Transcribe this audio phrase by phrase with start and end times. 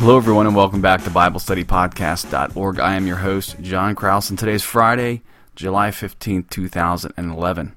[0.00, 2.80] Hello, everyone, and welcome back to BibleStudyPodcast.org.
[2.80, 5.20] I am your host, John Kraus, and today is Friday,
[5.54, 7.76] July 15th, 2011.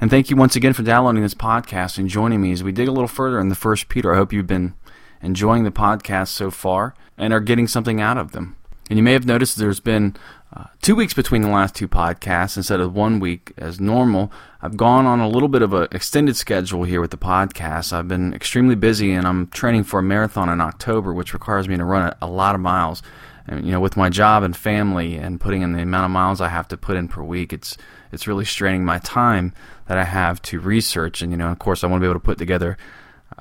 [0.00, 2.88] And thank you once again for downloading this podcast and joining me as we dig
[2.88, 4.14] a little further in the First Peter.
[4.14, 4.72] I hope you've been
[5.20, 8.56] enjoying the podcast so far and are getting something out of them.
[8.88, 10.16] And you may have noticed there's been
[10.54, 14.30] uh, two weeks between the last two podcasts instead of one week as normal.
[14.60, 17.92] I've gone on a little bit of an extended schedule here with the podcast.
[17.92, 21.78] I've been extremely busy and I'm training for a marathon in October, which requires me
[21.78, 23.02] to run a, lot of miles.
[23.46, 26.40] And, you know, with my job and family and putting in the amount of miles
[26.42, 27.78] I have to put in per week, it's
[28.12, 29.54] it's really straining my time
[29.86, 31.22] that I have to research.
[31.22, 32.76] And you know, of course, I want to be able to put together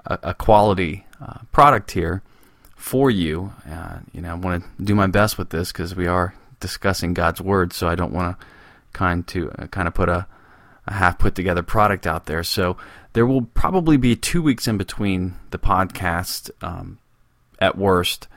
[0.06, 2.24] a, a quality uh, product here
[2.76, 3.54] for you.
[3.70, 7.14] Uh, you know, I want to do my best with this because we are discussing
[7.14, 8.46] God's word, so I don't want to
[8.94, 10.28] kind to uh, kind of put a,
[10.88, 12.44] a half put together product out there.
[12.44, 12.78] So
[13.14, 17.00] there will probably be two weeks in between the podcast, um,
[17.60, 18.28] at worst.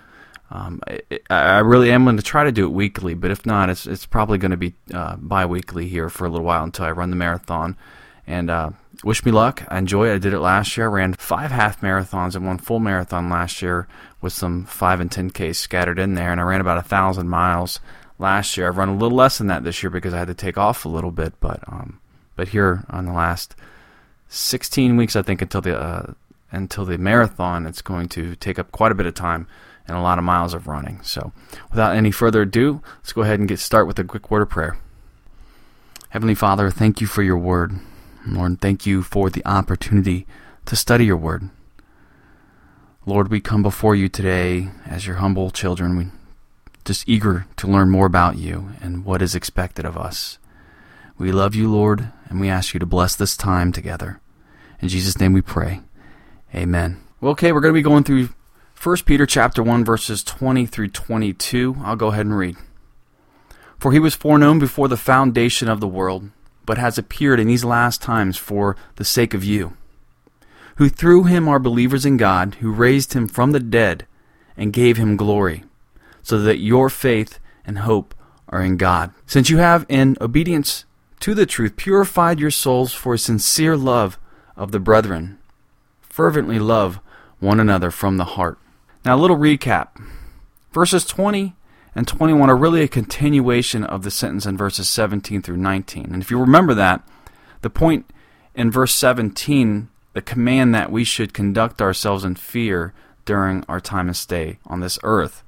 [0.51, 3.71] Um, I, I really am going to try to do it weekly, but if not,
[3.71, 6.91] it's it's probably going to be uh, bi-weekly here for a little while until I
[6.93, 7.77] run the marathon.
[8.27, 8.71] And uh,
[9.03, 9.65] wish me luck.
[9.69, 10.15] I enjoy it.
[10.15, 10.87] I did it last year.
[10.87, 13.89] I ran five half marathons and one full marathon last year
[14.21, 17.29] with some five and ten Ks scattered in there, and I ran about a thousand
[17.29, 17.81] miles
[18.19, 18.69] last year.
[18.69, 20.85] I've run a little less than that this year because I had to take off
[20.85, 22.01] a little bit, but um,
[22.37, 23.55] but here on the last
[24.29, 26.13] 16 weeks, I think until the uh,
[26.51, 29.47] until the marathon, it's going to take up quite a bit of time
[29.87, 31.01] and a lot of miles of running.
[31.03, 31.33] So,
[31.71, 34.51] without any further ado, let's go ahead and get started with a quick word of
[34.51, 34.79] prayer.
[36.11, 37.81] Heavenly Father, thank you for your word.
[38.27, 40.27] Lord, thank you for the opportunity
[40.67, 41.51] to study your word.
[43.05, 45.97] Lord, we come before you today as your humble children.
[45.99, 46.07] We
[46.85, 50.39] just eager to learn more about you and what is expected of us.
[51.17, 54.21] We love you, Lord, and we ask you to bless this time together.
[54.81, 55.81] In Jesus' name we pray.
[56.55, 57.01] Amen.
[57.21, 58.29] Well, okay, we're going to be going through
[58.81, 61.77] 1 Peter chapter 1 verses 20 through 22.
[61.83, 62.57] I'll go ahead and read.
[63.79, 66.31] For he was foreknown before the foundation of the world,
[66.67, 69.77] but has appeared in these last times for the sake of you,
[70.77, 74.07] who through him are believers in God, who raised him from the dead
[74.57, 75.65] and gave him glory
[76.25, 78.15] so that your faith and hope
[78.49, 79.13] are in God.
[79.27, 80.85] Since you have, in obedience
[81.21, 84.19] to the truth, purified your souls for sincere love
[84.57, 85.39] of the brethren,
[86.01, 86.99] fervently love
[87.39, 88.59] one another from the heart.
[89.05, 89.89] Now, a little recap.
[90.73, 91.55] Verses 20
[91.95, 96.07] and 21 are really a continuation of the sentence in verses 17 through 19.
[96.13, 97.07] And if you remember that,
[97.61, 98.11] the point
[98.55, 102.93] in verse 17, the command that we should conduct ourselves in fear
[103.25, 105.44] during our time of stay on this earth.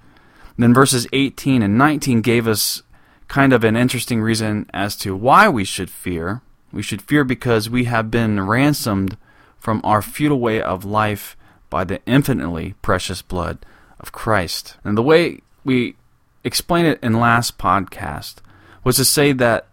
[0.58, 2.82] Then verses 18 and 19 gave us
[3.28, 6.42] kind of an interesting reason as to why we should fear.
[6.72, 9.16] We should fear because we have been ransomed
[9.58, 11.36] from our futile way of life
[11.68, 13.58] by the infinitely precious blood
[13.98, 14.76] of Christ.
[14.84, 15.96] And the way we
[16.44, 18.36] explained it in last podcast
[18.84, 19.66] was to say that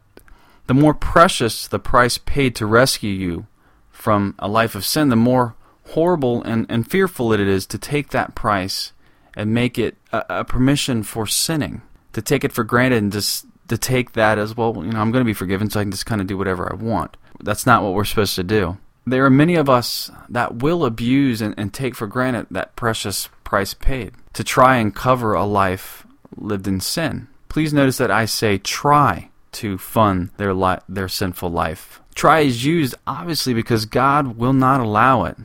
[0.66, 3.48] the more precious the price paid to rescue you
[3.92, 5.56] from a life of sin, the more
[5.90, 8.93] horrible and, and fearful it is to take that price
[9.36, 11.82] and make it a, a permission for sinning.
[12.14, 15.12] To take it for granted and just to take that as well, you know, I'm
[15.12, 17.18] going to be forgiven, so I can just kind of do whatever I want.
[17.40, 18.78] That's not what we're supposed to do.
[19.06, 23.30] There are many of us that will abuse and, and take for granted that precious
[23.44, 26.06] price paid to try and cover a life
[26.38, 27.28] lived in sin.
[27.50, 32.02] Please notice that I say try to fund their li- their sinful life.
[32.16, 35.38] Try is used obviously because God will not allow it.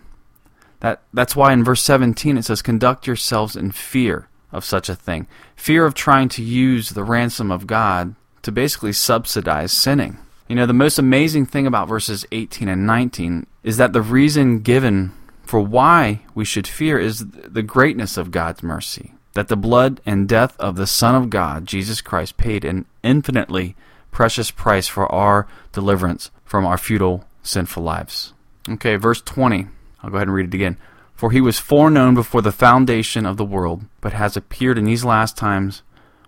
[0.80, 4.94] That, that's why in verse 17 it says, Conduct yourselves in fear of such a
[4.94, 5.26] thing.
[5.56, 10.18] Fear of trying to use the ransom of God to basically subsidize sinning.
[10.48, 14.60] You know, the most amazing thing about verses 18 and 19 is that the reason
[14.60, 19.12] given for why we should fear is the greatness of God's mercy.
[19.34, 23.76] That the blood and death of the Son of God, Jesus Christ, paid an infinitely
[24.10, 28.32] precious price for our deliverance from our futile, sinful lives.
[28.68, 29.68] Okay, verse 20.
[30.02, 30.76] I'll go ahead and read it again.
[31.14, 35.04] For he was foreknown before the foundation of the world, but has appeared in these
[35.04, 35.82] last times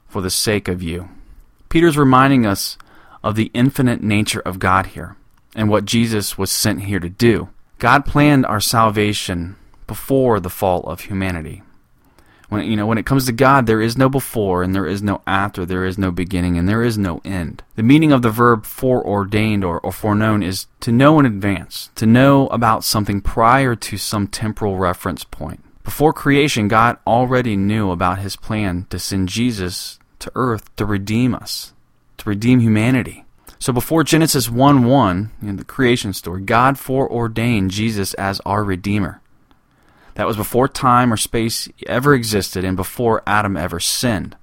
[0.09, 1.09] for the sake of you.
[1.69, 2.77] Peter's reminding us
[3.23, 5.17] of the infinite nature of God here
[5.55, 7.49] and what Jesus was sent here to do.
[7.79, 9.57] God planned our salvation
[9.87, 11.63] before the fall of humanity.
[12.51, 15.03] When you know when it comes to God, there is no before and there is
[15.03, 17.63] no after, there is no beginning and there is no end.
[17.77, 22.07] The meaning of the verb foreordained or, or foreknown is to know in advance, to
[22.07, 25.63] know about something prior to some temporal reference point.
[25.85, 31.35] Before creation, God already knew about his plan to send Jesus to earth to redeem
[31.35, 31.73] us,
[32.19, 33.25] to redeem humanity.
[33.61, 39.21] So before Genesis 1 1, in the creation story, God foreordained Jesus as our Redeemer.
[40.21, 44.37] That was before time or space ever existed and before Adam ever sinned.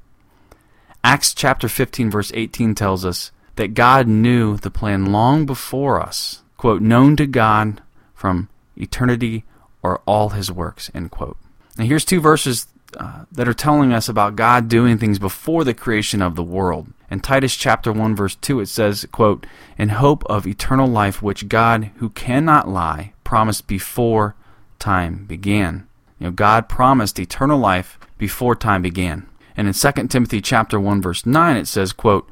[1.04, 6.42] Acts chapter 15 verse 18 tells us that God knew the plan long before us,
[6.58, 7.84] quote, known to God
[8.16, 9.44] from eternity
[9.84, 11.38] or all his works, end quote.
[11.78, 12.66] Now here's two verses
[13.00, 16.88] uh, that are telling us about God doing things before the creation of the world.
[17.12, 19.46] In Titus chapter 1 verse 2 it says, quote,
[19.78, 24.34] "In hope of eternal life which God who cannot lie promised before
[24.80, 25.88] time began."
[26.20, 29.28] You know, God promised eternal life before time began.
[29.56, 32.30] And in 2 Timothy chapter 1 verse 9 it says, quote,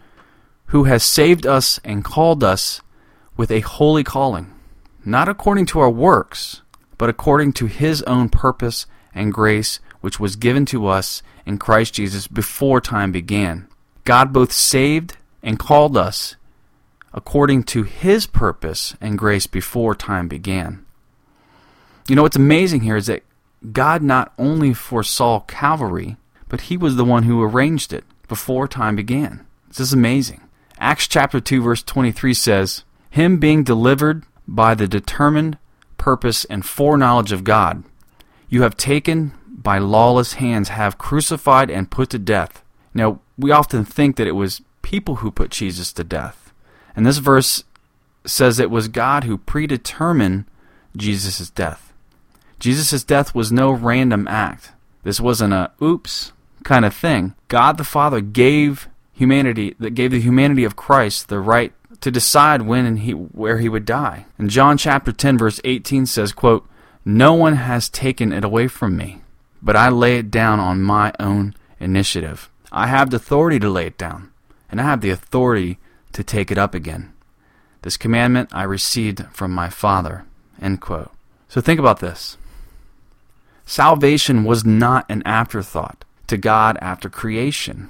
[0.67, 2.81] "Who has saved us and called us
[3.37, 4.51] with a holy calling,
[5.03, 6.61] not according to our works,
[6.97, 11.95] but according to his own purpose and grace which was given to us in Christ
[11.95, 13.67] Jesus before time began.
[14.03, 16.35] God both saved and called us
[17.13, 20.84] according to his purpose and grace before time began.
[22.07, 23.23] You know what's amazing here is that
[23.71, 26.17] God not only foresaw Calvary,
[26.47, 29.45] but he was the one who arranged it before time began.
[29.67, 30.41] This is amazing.
[30.77, 35.57] Acts chapter 2 verse 23 says, "Him being delivered by the determined
[35.97, 37.83] purpose and foreknowledge of God,
[38.49, 42.63] you have taken by lawless hands have crucified and put to death.
[42.93, 46.53] Now, we often think that it was people who put Jesus to death.
[46.95, 47.63] And this verse
[48.25, 50.45] says it was God who predetermined
[50.95, 51.84] Jesus' death.
[52.59, 54.71] Jesus' death was no random act.
[55.03, 56.31] This wasn't a oops
[56.63, 57.35] kind of thing.
[57.47, 62.63] God the Father gave humanity that gave the humanity of Christ the right to decide
[62.63, 64.25] when and he, where he would die.
[64.37, 66.67] And John chapter 10 verse 18 says, quote,
[67.05, 69.21] "No one has taken it away from me,
[69.61, 72.49] but I lay it down on my own initiative.
[72.71, 74.31] I have the authority to lay it down,
[74.69, 75.77] and I have the authority
[76.13, 77.13] to take it up again.
[77.83, 80.25] This commandment I received from my Father.
[80.61, 81.11] End quote.
[81.47, 82.37] So think about this.
[83.65, 87.89] Salvation was not an afterthought to God after creation.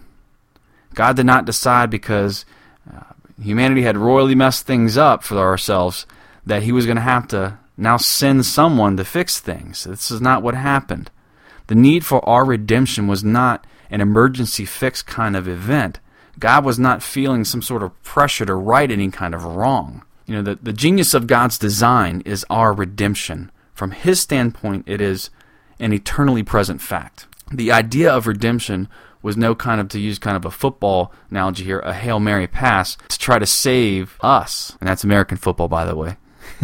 [0.94, 2.46] God did not decide because
[2.92, 3.02] uh,
[3.42, 6.06] humanity had royally messed things up for ourselves
[6.46, 9.84] that he was going to have to now send someone to fix things.
[9.84, 11.12] This is not what happened.
[11.68, 16.00] The need for our redemption was not an emergency fix kind of event.
[16.40, 20.04] God was not feeling some sort of pressure to right any kind of wrong.
[20.26, 23.52] You know, the, the genius of God's design is our redemption.
[23.74, 25.30] From His standpoint, it is
[25.80, 27.28] an eternally present fact.
[27.52, 28.88] The idea of redemption
[29.22, 32.48] was no kind of, to use kind of a football analogy here, a Hail Mary
[32.48, 34.78] pass to try to save us.
[34.80, 36.18] And that's American football, by the way.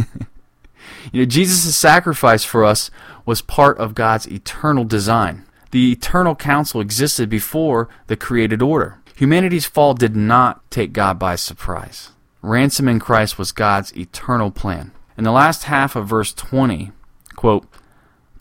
[1.12, 2.92] you know, Jesus' sacrifice for us
[3.26, 5.46] was part of God's eternal design.
[5.72, 9.00] The eternal counsel existed before the created order.
[9.16, 12.10] Humanity's fall did not take God by surprise.
[12.42, 14.92] Ransom in Christ was God's eternal plan.
[15.18, 16.92] In the last half of verse 20,
[17.36, 17.68] quote,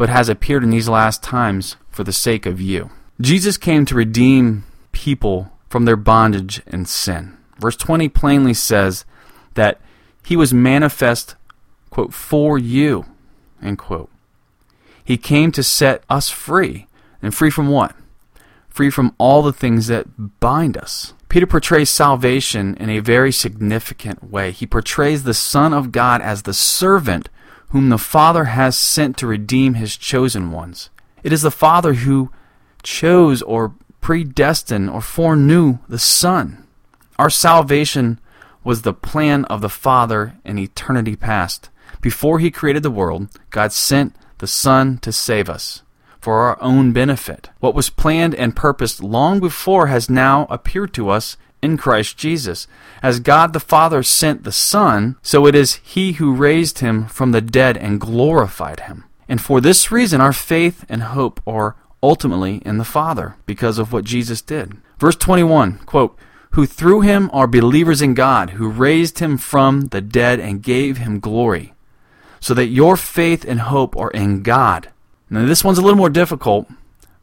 [0.01, 2.89] but has appeared in these last times for the sake of you.
[3.21, 7.37] Jesus came to redeem people from their bondage and sin.
[7.59, 9.05] Verse 20 plainly says
[9.57, 9.79] that
[10.25, 11.35] he was manifest,
[11.91, 13.05] quote, for you,
[13.61, 14.09] end quote.
[15.05, 16.87] He came to set us free.
[17.21, 17.95] And free from what?
[18.71, 21.13] Free from all the things that bind us.
[21.29, 24.51] Peter portrays salvation in a very significant way.
[24.51, 27.29] He portrays the Son of God as the servant
[27.71, 30.91] whom the Father has sent to redeem his chosen ones.
[31.23, 32.31] It is the Father who
[32.83, 36.67] chose or predestined or foreknew the Son.
[37.19, 38.19] Our salvation
[38.65, 41.71] was the plan of the Father in eternity past.
[42.01, 45.83] Before he created the world, God sent the Son to save us
[46.21, 47.51] for our own benefit.
[47.61, 52.67] What was planned and purposed long before has now appeared to us in Christ Jesus.
[53.03, 57.33] As God the Father sent the Son, so it is He who raised him from
[57.33, 59.05] the dead and glorified him.
[59.29, 63.93] And for this reason, our faith and hope are ultimately in the Father because of
[63.93, 64.77] what Jesus did.
[64.99, 66.19] Verse 21, quote,
[66.55, 70.97] who through him are believers in God, who raised him from the dead and gave
[70.97, 71.75] him glory
[72.41, 74.91] so that your faith and hope are in God.
[75.29, 76.69] Now, this one's a little more difficult,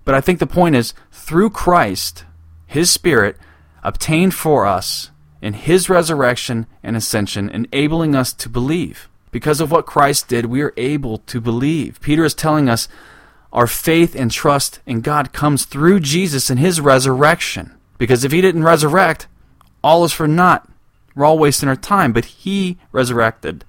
[0.06, 2.24] but I think the point is through Christ,
[2.68, 3.36] His Spirit
[3.88, 9.08] obtained for us in His resurrection and ascension, enabling us to believe.
[9.32, 12.02] Because of what Christ did, we are able to believe.
[12.02, 12.90] Peter is telling us
[13.54, 17.78] our faith and trust in God comes through Jesus and His resurrection.
[17.98, 19.28] Because if He didn't resurrect,
[19.82, 20.70] all is for naught.
[21.16, 22.12] We're all wasting our time.
[22.12, 23.64] But He resurrected.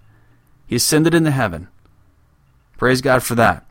[0.67, 1.69] He ascended into heaven.
[2.77, 3.65] Praise God for that.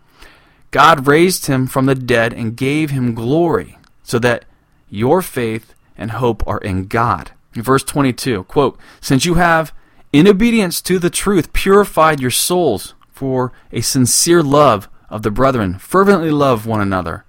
[0.72, 4.46] God raised him from the dead and gave him glory, so that
[4.90, 7.32] your faith and hope are in God.
[7.54, 9.74] Verse 22, quote, Since you have,
[10.14, 15.78] in obedience to the truth, purified your souls for a sincere love of the brethren.
[15.80, 17.26] Fervently love one another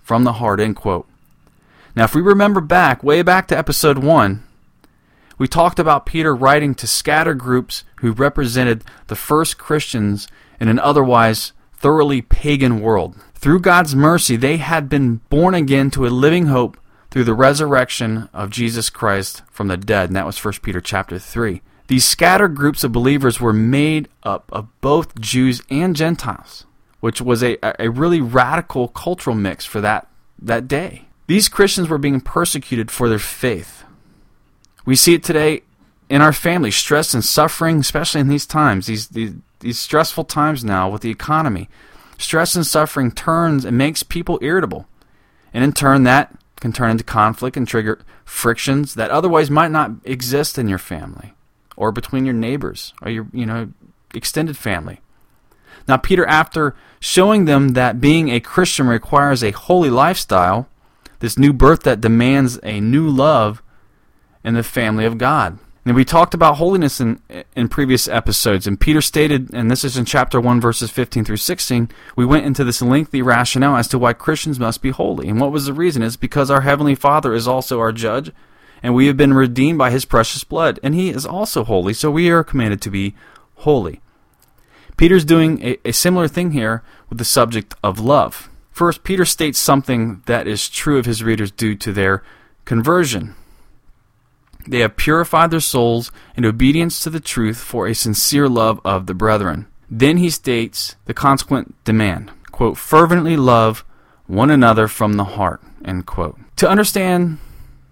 [0.00, 0.60] from the heart.
[0.60, 1.08] End quote.
[1.94, 4.42] Now, if we remember back, way back to episode 1,
[5.38, 10.28] we talked about Peter writing to scattered groups who represented the first Christians
[10.60, 13.16] in an otherwise thoroughly pagan world.
[13.34, 16.76] Through God's mercy, they had been born again to a living hope
[17.12, 21.18] through the resurrection of Jesus Christ from the dead, and that was 1 Peter chapter
[21.18, 21.60] 3.
[21.88, 26.64] These scattered groups of believers were made up of both Jews and Gentiles,
[27.00, 30.08] which was a, a really radical cultural mix for that,
[30.40, 31.04] that day.
[31.26, 33.84] These Christians were being persecuted for their faith.
[34.86, 35.64] We see it today
[36.08, 40.64] in our family, stress and suffering, especially in these times, these, these, these stressful times
[40.64, 41.68] now with the economy.
[42.16, 44.86] Stress and suffering turns and makes people irritable.
[45.52, 49.90] And in turn, that can turn into conflict and trigger frictions that otherwise might not
[50.04, 51.34] exist in your family
[51.76, 53.72] or between your neighbors or your you know
[54.14, 55.00] extended family.
[55.88, 60.68] Now Peter after showing them that being a Christian requires a holy lifestyle,
[61.18, 63.60] this new birth that demands a new love
[64.44, 65.58] in the family of God.
[65.84, 67.20] And we talked about holiness in
[67.56, 71.38] in previous episodes, and Peter stated, and this is in chapter 1, verses 15 through
[71.38, 75.28] 16, we went into this lengthy rationale as to why Christians must be holy.
[75.28, 76.02] And what was the reason?
[76.02, 78.30] It's because our Heavenly Father is also our judge,
[78.80, 82.12] and we have been redeemed by His precious blood, and He is also holy, so
[82.12, 83.16] we are commanded to be
[83.56, 84.00] holy.
[84.96, 88.48] Peter's doing a, a similar thing here with the subject of love.
[88.70, 92.22] First, Peter states something that is true of his readers due to their
[92.64, 93.34] conversion.
[94.66, 99.06] They have purified their souls in obedience to the truth for a sincere love of
[99.06, 99.66] the brethren.
[99.90, 103.84] Then he states the consequent demand, quote, fervently love
[104.26, 106.38] one another from the heart, end quote.
[106.56, 107.38] To understand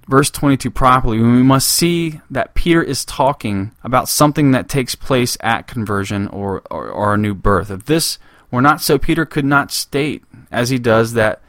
[0.08, 5.36] verse 22 properly, we must see that Peter is talking about something that takes place
[5.40, 7.70] at conversion or, or, or a new birth.
[7.70, 8.18] If this
[8.50, 11.42] were not so, Peter could not state, as he does, that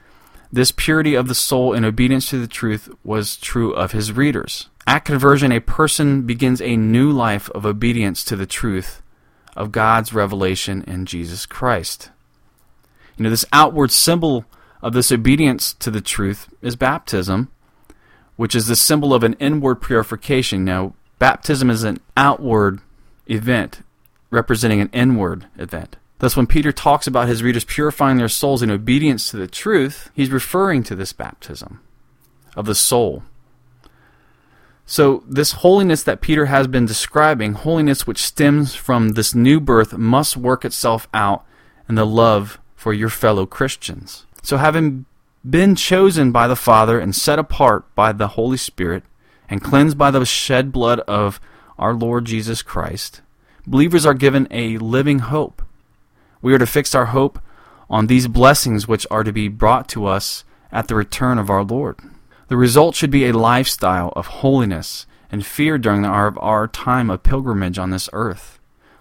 [0.51, 4.67] this purity of the soul in obedience to the truth was true of his readers.
[4.87, 9.01] At conversion, a person begins a new life of obedience to the truth
[9.55, 12.09] of God's revelation in Jesus Christ.
[13.17, 14.45] You know, this outward symbol
[14.81, 17.51] of this obedience to the truth is baptism,
[18.35, 20.65] which is the symbol of an inward purification.
[20.65, 22.79] Now, baptism is an outward
[23.27, 23.83] event
[24.31, 25.97] representing an inward event.
[26.19, 30.09] Thus, when Peter talks about his readers purifying their souls in obedience to the truth,
[30.13, 31.81] he's referring to this baptism
[32.55, 33.23] of the soul.
[34.85, 39.97] So, this holiness that Peter has been describing, holiness which stems from this new birth,
[39.97, 41.45] must work itself out
[41.87, 44.25] in the love for your fellow Christians.
[44.41, 45.05] So, having
[45.49, 49.03] been chosen by the Father and set apart by the Holy Spirit
[49.49, 51.39] and cleansed by the shed blood of
[51.79, 53.21] our Lord Jesus Christ,
[53.65, 55.61] believers are given a living hope.
[56.41, 57.39] We are to fix our hope
[57.89, 61.63] on these blessings which are to be brought to us at the return of our
[61.63, 61.99] Lord.
[62.51, 67.23] The result should be a lifestyle of holiness and fear during our, our time of
[67.23, 68.59] pilgrimage on this earth.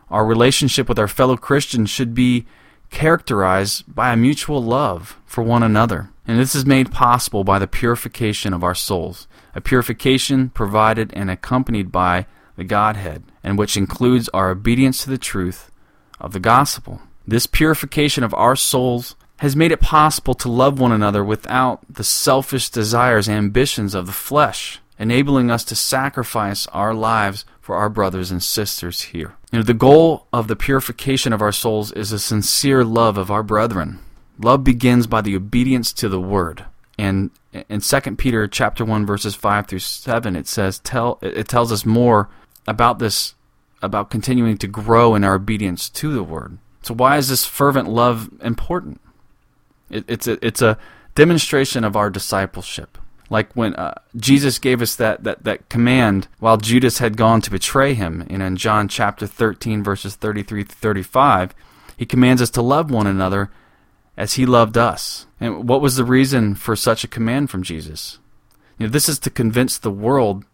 [0.08, 2.46] Our relationship with our fellow Christians should be
[2.90, 6.10] characterized by a mutual love for one another.
[6.28, 11.28] And this is made possible by the purification of our souls, a purification provided and
[11.28, 15.72] accompanied by the Godhead, and which includes our obedience to the truth
[16.20, 17.02] of the gospel.
[17.26, 22.04] This purification of our souls has made it possible to love one another without the
[22.04, 27.88] selfish desires and ambitions of the flesh, enabling us to sacrifice our lives for our
[27.88, 29.34] brothers and sisters here.
[29.50, 33.30] You know, the goal of the purification of our souls is a sincere love of
[33.30, 34.00] our brethren.
[34.38, 36.66] Love begins by the obedience to the word.
[36.98, 37.30] And
[37.70, 41.86] in 2 Peter chapter 1 verses 5 through 7 it says tell it tells us
[41.86, 42.28] more
[42.66, 43.34] about this
[43.80, 46.58] about continuing to grow in our obedience to the word.
[46.82, 49.00] So why is this fervent love important?
[49.90, 50.78] It, it's a it's a
[51.14, 52.98] demonstration of our discipleship.
[53.30, 57.50] Like when uh, Jesus gave us that, that, that command while Judas had gone to
[57.50, 61.54] betray him, and in John chapter 13, verses 33 to 35,
[61.96, 63.50] he commands us to love one another
[64.16, 65.26] as he loved us.
[65.38, 68.18] And what was the reason for such a command from Jesus?
[68.78, 70.44] You know, this is to convince the world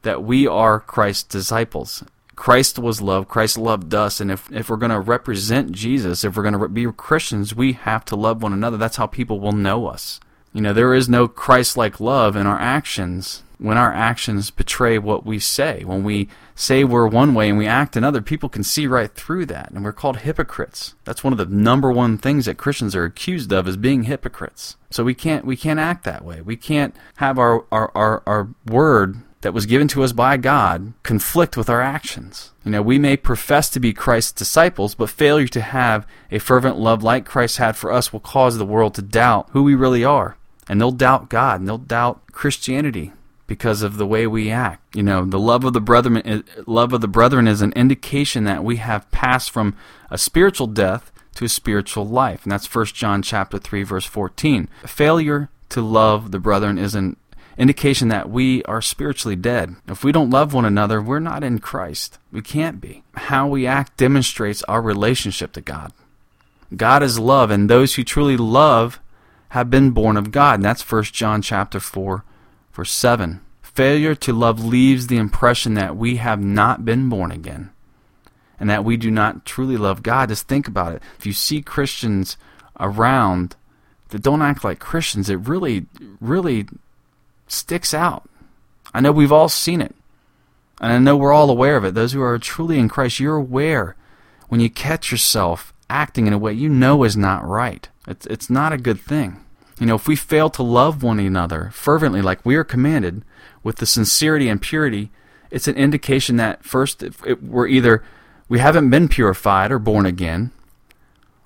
[0.00, 2.02] that we are Christ's disciples.
[2.36, 3.28] Christ was love.
[3.28, 4.20] Christ loved us.
[4.20, 7.72] And if, if we're going to represent Jesus, if we're going to be Christians, we
[7.72, 8.76] have to love one another.
[8.76, 10.18] That's how people will know us.
[10.52, 14.98] You know, there is no Christ like love in our actions when our actions betray
[14.98, 15.84] what we say.
[15.84, 19.46] When we say we're one way and we act another, people can see right through
[19.46, 19.70] that.
[19.70, 20.94] And we're called hypocrites.
[21.04, 24.76] That's one of the number one things that Christians are accused of is being hypocrites.
[24.90, 26.40] So we can't we can't act that way.
[26.40, 30.94] We can't have our, our, our, our word that was given to us by God
[31.02, 32.52] conflict with our actions.
[32.64, 36.78] You know, we may profess to be Christ's disciples, but failure to have a fervent
[36.78, 40.04] love like Christ had for us will cause the world to doubt who we really
[40.04, 40.36] are.
[40.68, 43.12] And they'll doubt God, and they'll doubt Christianity
[43.48, 44.96] because of the way we act.
[44.96, 48.44] You know, the love of the brethren eh, love of the brethren is an indication
[48.44, 49.76] that we have passed from
[50.08, 52.44] a spiritual death to a spiritual life.
[52.44, 54.68] And that's 1 John chapter 3 verse 14.
[54.86, 57.16] Failure to love the brethren is an
[57.58, 59.76] indication that we are spiritually dead.
[59.86, 62.18] If we don't love one another, we're not in Christ.
[62.30, 63.04] We can't be.
[63.14, 65.92] How we act demonstrates our relationship to God.
[66.74, 69.00] God is love, and those who truly love
[69.50, 70.56] have been born of God.
[70.56, 72.24] And that's 1 John chapter 4,
[72.72, 73.40] verse 7.
[73.60, 77.70] Failure to love leaves the impression that we have not been born again
[78.62, 80.28] and that we do not truly love God.
[80.28, 81.02] Just think about it.
[81.18, 82.36] If you see Christians
[82.78, 83.56] around
[84.10, 85.86] that don't act like Christians, it really,
[86.20, 86.66] really
[87.52, 88.28] sticks out.
[88.94, 89.94] I know we've all seen it.
[90.80, 91.94] And I know we're all aware of it.
[91.94, 93.96] Those who are truly in Christ, you're aware
[94.48, 97.88] when you catch yourself acting in a way you know is not right.
[98.08, 99.44] It's, it's not a good thing.
[99.78, 103.24] You know, if we fail to love one another fervently like we are commanded
[103.62, 105.10] with the sincerity and purity,
[105.50, 108.02] it's an indication that first it, we're either
[108.48, 110.50] we haven't been purified or born again,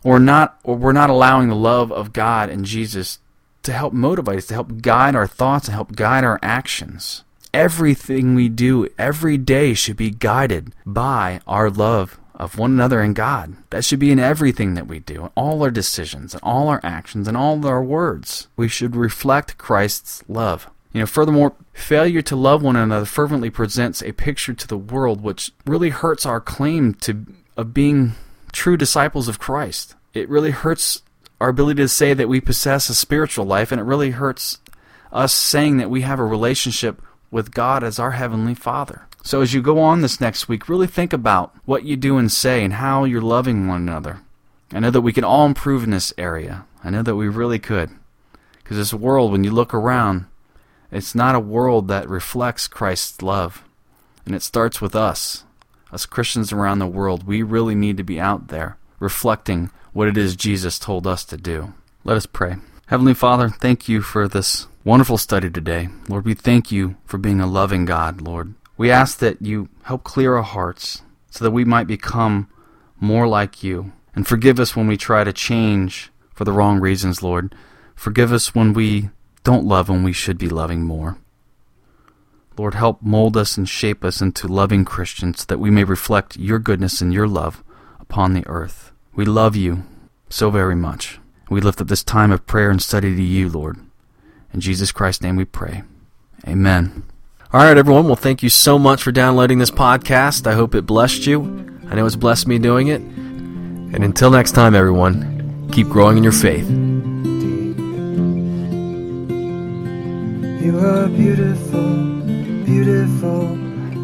[0.03, 3.19] or not or we're not allowing the love of God and Jesus
[3.67, 7.23] to help motivate us, to help guide our thoughts and help guide our actions.
[7.53, 13.15] Everything we do every day should be guided by our love of one another and
[13.15, 13.57] God.
[13.71, 17.29] That should be in everything that we do, all our decisions, and all our actions,
[17.29, 18.49] and all our words.
[18.57, 20.69] We should reflect Christ's love.
[20.93, 25.23] You know, furthermore, failure to love one another fervently presents a picture to the world
[25.23, 28.13] which really hurts our claim to of being
[28.53, 29.95] true disciples of Christ.
[30.15, 31.03] It really hurts
[31.41, 34.59] our ability to say that we possess a spiritual life, and it really hurts
[35.13, 39.07] us saying that we have a relationship with God as our Heavenly Father.
[39.23, 42.31] So, as you go on this next week, really think about what you do and
[42.31, 44.21] say and how you're loving one another.
[44.73, 46.65] I know that we can all improve in this area.
[46.83, 47.91] I know that we really could.
[48.63, 50.27] Because this world, when you look around,
[50.91, 53.65] it's not a world that reflects Christ's love.
[54.25, 55.45] And it starts with us.
[55.93, 60.19] Us Christians around the world, we really need to be out there reflecting what it
[60.19, 61.73] is Jesus told us to do.
[62.05, 62.57] Let us pray.
[62.89, 65.89] Heavenly Father, thank you for this wonderful study today.
[66.07, 68.53] Lord, we thank you for being a loving God, Lord.
[68.77, 72.51] We ask that you help clear our hearts so that we might become
[73.01, 73.93] more like you.
[74.15, 77.55] And forgive us when we try to change for the wrong reasons, Lord.
[77.95, 79.09] Forgive us when we
[79.45, 81.17] don't love when we should be loving more.
[82.59, 86.37] Lord, help mold us and shape us into loving Christians so that we may reflect
[86.37, 87.65] your goodness and your love
[87.99, 88.86] upon the earth.
[89.17, 89.83] We love you
[90.29, 91.19] so very much.
[91.49, 93.79] We lift up this time of prayer and study to you, Lord.
[94.53, 95.85] In Jesus Christ's name we pray.
[96.47, 97.03] Amen.
[97.51, 98.05] All right, everyone.
[98.05, 100.47] Well, thank you so much for downloading this podcast.
[100.47, 101.41] I hope it blessed you.
[101.89, 103.01] I know it's blessed me doing it.
[103.01, 106.69] And until next time, everyone, keep growing in your faith.
[110.61, 112.21] You are beautiful,
[112.67, 113.57] beautiful,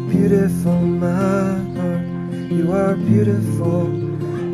[0.09, 2.51] beautiful, my Lord.
[2.51, 4.02] You are beautiful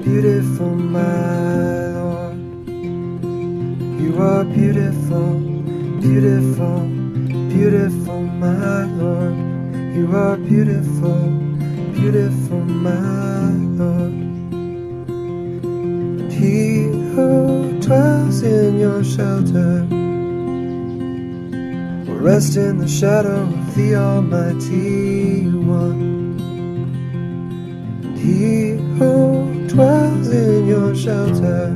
[0.10, 2.38] beautiful, my Lord.
[4.02, 5.40] You are beautiful,
[6.02, 6.80] beautiful,
[7.54, 9.36] beautiful, my Lord.
[9.96, 11.30] You are beautiful,
[11.94, 14.14] beautiful, my Lord.
[16.22, 19.86] And he who dwells in your shelter
[22.08, 26.18] will rest in the shadow of the Almighty One.
[28.18, 31.70] He who dwells in your shelter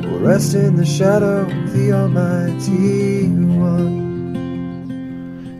[0.00, 4.03] will rest in the shadow of the Almighty One.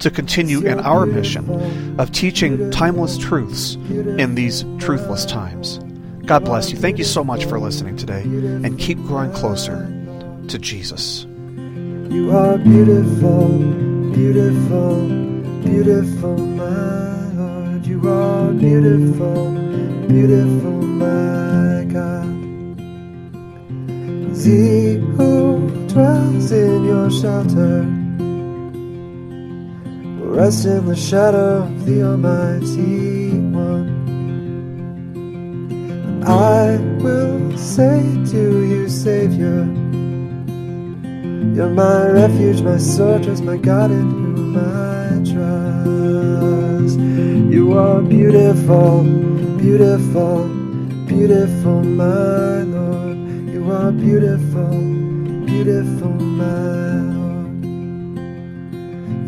[0.00, 5.80] to continue in our mission of teaching timeless truths in these truthless times.
[6.24, 6.76] God bless you.
[6.76, 9.86] Thank you so much for listening today, and keep growing closer
[10.48, 11.24] to Jesus.
[12.10, 13.48] You are beautiful,
[14.12, 15.08] beautiful,
[15.64, 17.86] beautiful, my Lord.
[17.86, 19.52] You are beautiful,
[20.06, 22.28] beautiful, my God.
[24.36, 27.97] He who dwells in your shelter
[30.38, 33.88] rest in the shadow of the Almighty One.
[36.06, 37.98] And I will say
[38.30, 39.66] to you, Savior,
[41.54, 47.00] You're my refuge, my fortress, my God in whom I trust.
[47.52, 49.02] You are beautiful,
[49.58, 50.46] beautiful,
[51.08, 53.18] beautiful, my Lord.
[53.52, 54.70] You are beautiful,
[55.50, 56.77] beautiful, my.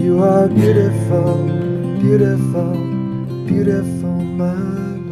[0.00, 1.44] You are beautiful,
[2.00, 2.72] beautiful,
[3.46, 4.54] beautiful, my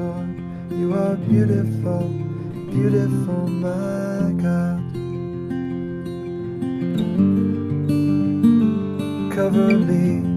[0.00, 0.40] Lord.
[0.72, 2.08] You are beautiful,
[2.72, 4.80] beautiful, my God.
[9.36, 10.27] Cover me,